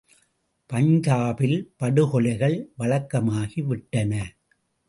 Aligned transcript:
பஞ்சாபில் 0.69 1.59
படுகொலைகள் 1.77 2.57
வழக்கமாகி 2.77 3.63
விட்டன. 3.63 4.13